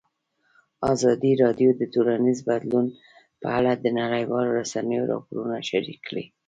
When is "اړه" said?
3.57-3.71